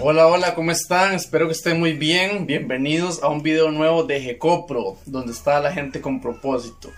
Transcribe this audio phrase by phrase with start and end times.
[0.00, 1.14] Hola, hola, ¿cómo están?
[1.14, 2.46] Espero que estén muy bien.
[2.46, 6.90] Bienvenidos a un video nuevo de Gecopro, donde está la gente con propósito.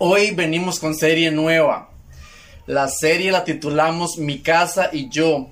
[0.00, 1.90] Hoy venimos con serie nueva.
[2.66, 5.48] La serie la titulamos Mi casa y yo.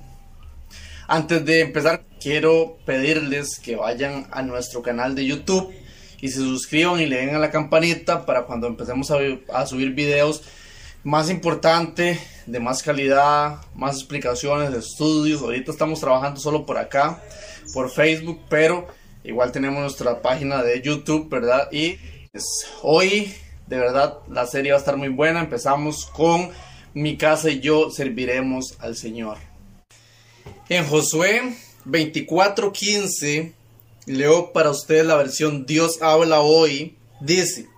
[1.06, 5.72] Antes de empezar, quiero pedirles que vayan a nuestro canal de YouTube
[6.21, 9.19] y se suscriban y le den a la campanita para cuando empecemos a,
[9.54, 10.43] a subir videos
[11.04, 15.42] más importante, de más calidad, más explicaciones, estudios.
[15.42, 17.23] Ahorita estamos trabajando solo por acá,
[17.73, 18.88] por Facebook, pero
[19.24, 21.69] igual tenemos nuestra página de YouTube, ¿verdad?
[21.70, 21.98] Y
[22.33, 22.45] pues,
[22.83, 23.33] hoy,
[23.66, 25.41] de verdad, la serie va a estar muy buena.
[25.41, 26.50] Empezamos con
[26.95, 29.38] Mi casa y yo serviremos al Señor.
[30.69, 31.55] En Josué
[31.86, 33.52] 24:15,
[34.06, 37.69] leo para ustedes la versión Dios habla hoy, dice.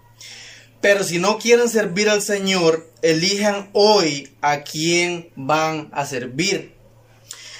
[0.84, 6.74] Pero si no quieren servir al Señor, elijan hoy a quién van a servir.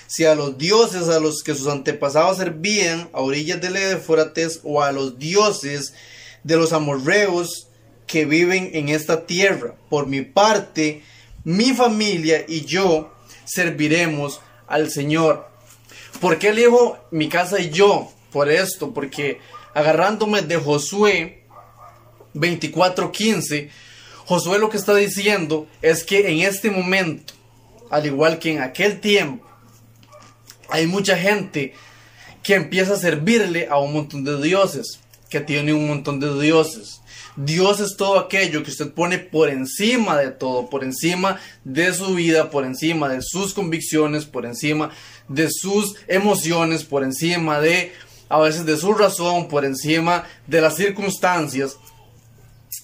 [0.07, 4.83] Si a los dioses a los que sus antepasados servían a orillas del Éufrates o
[4.83, 5.95] a los dioses
[6.43, 7.69] de los amorreos
[8.07, 9.75] que viven en esta tierra.
[9.89, 11.03] Por mi parte,
[11.45, 13.11] mi familia y yo
[13.47, 15.49] serviremos al Señor.
[16.21, 18.13] ¿Por qué elijo mi casa y yo?
[18.31, 19.41] Por esto, porque
[19.73, 21.44] agarrándome de Josué
[22.35, 23.71] 24:15,
[24.27, 27.35] Josué lo que está diciendo es que en este momento,
[27.91, 29.47] al igual que en aquel tiempo,
[30.71, 31.75] hay mucha gente
[32.43, 37.01] que empieza a servirle a un montón de dioses, que tiene un montón de dioses.
[37.37, 42.15] Dios es todo aquello que usted pone por encima de todo, por encima de su
[42.15, 44.91] vida, por encima de sus convicciones, por encima
[45.29, 47.93] de sus emociones, por encima de
[48.29, 51.77] a veces de su razón, por encima de las circunstancias.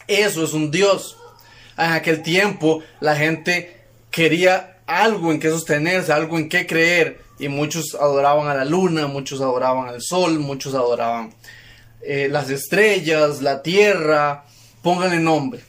[0.06, 1.16] Eso es un Dios.
[1.76, 3.76] En aquel tiempo la gente
[4.10, 7.20] quería algo en que sostenerse, algo en que creer.
[7.38, 11.32] Y muchos adoraban a la luna, muchos adoraban al sol, muchos adoraban
[12.02, 14.44] eh, las estrellas, la tierra,
[14.82, 15.60] pónganle nombre.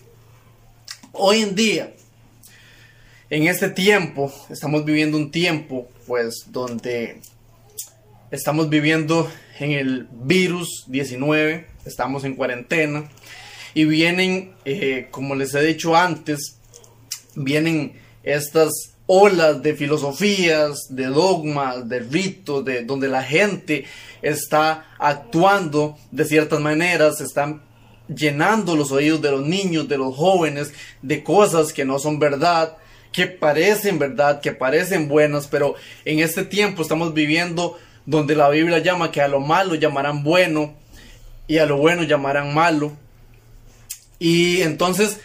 [1.14, 1.94] Hoy en día,
[3.30, 7.22] en este tiempo, estamos viviendo un tiempo, pues, donde
[8.32, 9.30] estamos viviendo
[9.60, 13.10] en el virus 19, estamos en cuarentena,
[13.74, 16.58] y vienen, eh, como les he dicho antes,
[17.36, 17.94] vienen
[18.24, 18.72] estas
[19.08, 23.86] olas de filosofías, de dogmas, de ritos, de donde la gente
[24.22, 27.62] está actuando de ciertas maneras, están
[28.08, 32.78] llenando los oídos de los niños, de los jóvenes, de cosas que no son verdad,
[33.12, 38.80] que parecen verdad, que parecen buenas, pero en este tiempo estamos viviendo donde la Biblia
[38.80, 40.74] llama que a lo malo llamarán bueno
[41.48, 42.94] y a lo bueno llamarán malo.
[44.22, 45.18] Y entonces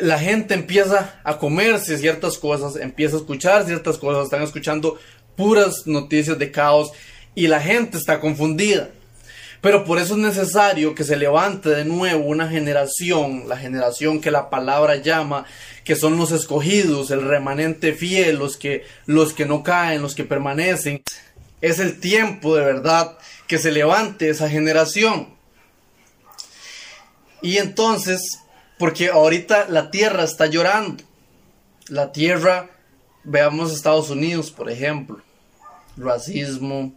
[0.00, 5.00] la gente empieza a comerse ciertas cosas, empieza a escuchar ciertas cosas, están escuchando
[5.34, 6.92] puras noticias de caos
[7.34, 8.90] y la gente está confundida.
[9.60, 14.30] Pero por eso es necesario que se levante de nuevo una generación, la generación que
[14.30, 15.44] la palabra llama,
[15.82, 20.22] que son los escogidos, el remanente fiel, los que, los que no caen, los que
[20.22, 21.02] permanecen.
[21.60, 25.35] Es el tiempo de verdad que se levante esa generación.
[27.46, 28.40] Y entonces,
[28.76, 31.04] porque ahorita la tierra está llorando.
[31.86, 32.70] La tierra,
[33.22, 35.20] veamos Estados Unidos, por ejemplo.
[35.96, 36.92] Racismo,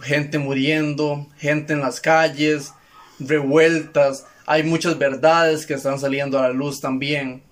[0.00, 2.74] gente muriendo, gente en las calles,
[3.18, 4.24] revueltas.
[4.46, 7.42] Hay muchas verdades que están saliendo a la luz también.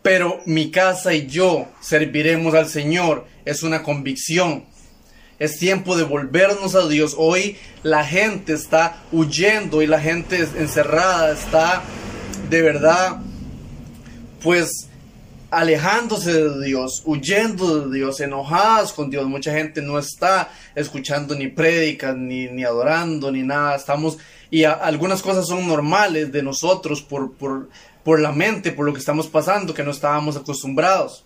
[0.00, 3.26] Pero mi casa y yo serviremos al Señor.
[3.44, 4.64] Es una convicción.
[5.42, 7.16] Es tiempo de volvernos a Dios.
[7.18, 11.82] Hoy la gente está huyendo y la gente encerrada está
[12.48, 13.20] de verdad
[14.40, 14.70] pues
[15.50, 19.26] alejándose de Dios, huyendo de Dios, enojadas con Dios.
[19.26, 23.74] Mucha gente no está escuchando ni prédicas, ni, ni adorando, ni nada.
[23.74, 27.68] Estamos, y algunas cosas son normales de nosotros por, por,
[28.04, 31.24] por la mente, por lo que estamos pasando, que no estábamos acostumbrados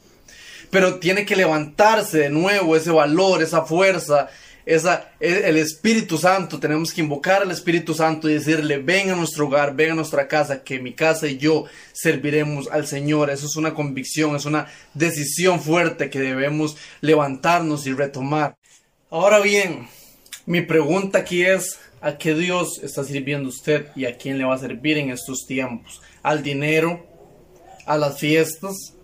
[0.70, 4.28] pero tiene que levantarse de nuevo ese valor, esa fuerza,
[4.66, 6.58] esa, e, el Espíritu Santo.
[6.58, 10.26] Tenemos que invocar al Espíritu Santo y decirle, ven a nuestro hogar, ven a nuestra
[10.28, 13.30] casa, que mi casa y yo serviremos al Señor.
[13.30, 18.56] Eso es una convicción, es una decisión fuerte que debemos levantarnos y retomar.
[19.08, 19.88] Ahora bien,
[20.46, 24.56] mi pregunta aquí es, ¿a qué Dios está sirviendo usted y a quién le va
[24.56, 26.02] a servir en estos tiempos?
[26.22, 27.06] ¿Al dinero?
[27.86, 28.95] ¿A las fiestas?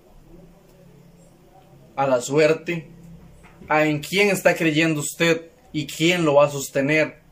[1.97, 2.89] A la suerte,
[3.69, 5.43] a en quién está creyendo usted
[5.73, 7.23] y quién lo va a sostener.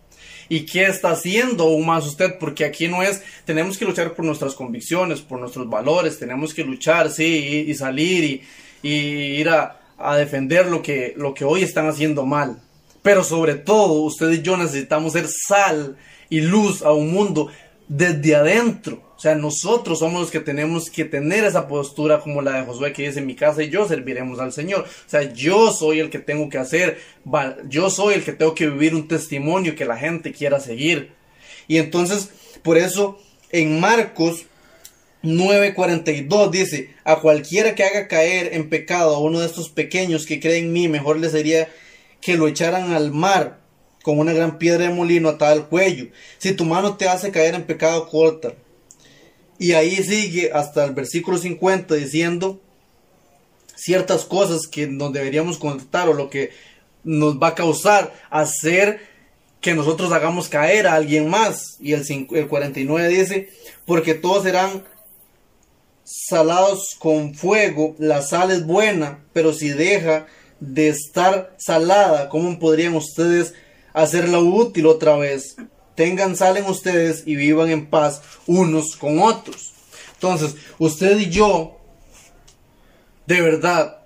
[0.49, 2.37] ¿Y qué está haciendo aún más usted?
[2.41, 6.65] Porque aquí no es, tenemos que luchar por nuestras convicciones, por nuestros valores, tenemos que
[6.65, 8.43] luchar, sí, y, salir
[8.83, 9.77] y, ir a,
[10.17, 12.61] defender lo que, lo que hoy están haciendo mal.
[13.01, 15.97] Pero sobre todo, usted y yo necesitamos ser sal
[16.29, 17.49] y luz a un mundo
[17.91, 19.03] desde adentro.
[19.17, 22.93] O sea, nosotros somos los que tenemos que tener esa postura como la de Josué
[22.93, 24.83] que dice, en mi casa y yo serviremos al Señor.
[24.83, 26.99] O sea, yo soy el que tengo que hacer,
[27.69, 31.13] yo soy el que tengo que vivir un testimonio que la gente quiera seguir.
[31.67, 32.31] Y entonces,
[32.63, 33.19] por eso,
[33.51, 34.47] en Marcos
[35.25, 40.39] 9:42 dice, a cualquiera que haga caer en pecado a uno de estos pequeños que
[40.39, 41.69] creen en mí, mejor le sería
[42.21, 43.60] que lo echaran al mar
[44.03, 46.09] con una gran piedra de molino atada al cuello.
[46.39, 48.55] Si tu mano te hace caer en pecado, corta.
[49.59, 52.61] Y ahí sigue hasta el versículo 50 diciendo
[53.75, 56.51] ciertas cosas que nos deberíamos contar o lo que
[57.05, 59.01] nos va a causar hacer
[59.61, 61.77] que nosotros hagamos caer a alguien más.
[61.81, 63.49] Y el, el 49 dice,
[63.85, 64.85] porque todos serán
[66.05, 70.27] salados con fuego, la sal es buena, pero si deja
[70.59, 73.55] de estar salada, ¿cómo podrían ustedes
[73.93, 75.57] hacerla útil otra vez?
[75.95, 79.73] Tengan sal en ustedes y vivan en paz unos con otros.
[80.15, 81.79] Entonces, usted y yo,
[83.27, 84.01] de verdad,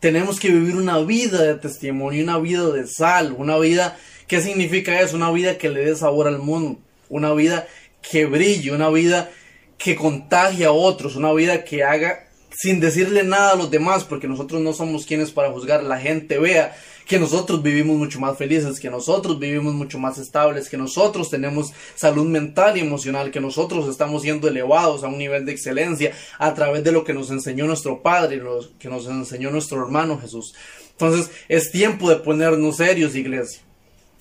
[0.00, 3.96] tenemos que vivir una vida de testimonio, una vida de sal, una vida,
[4.26, 5.16] ¿qué significa eso?
[5.16, 7.68] Una vida que le dé sabor al mundo, una vida
[8.02, 9.30] que brille, una vida
[9.78, 14.28] que contagie a otros, una vida que haga sin decirle nada a los demás, porque
[14.28, 16.76] nosotros no somos quienes para juzgar, la gente vea
[17.06, 21.72] que nosotros vivimos mucho más felices, que nosotros vivimos mucho más estables, que nosotros tenemos
[21.94, 26.54] salud mental y emocional, que nosotros estamos siendo elevados a un nivel de excelencia a
[26.54, 30.54] través de lo que nos enseñó nuestro Padre, lo que nos enseñó nuestro hermano Jesús.
[30.92, 33.62] Entonces es tiempo de ponernos serios, iglesia.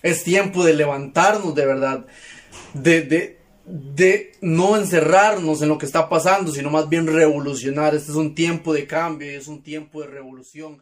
[0.01, 2.05] Es tiempo de levantarnos de verdad,
[2.73, 7.93] de, de, de no encerrarnos en lo que está pasando, sino más bien revolucionar.
[7.93, 10.81] Este es un tiempo de cambio y es un tiempo de revolución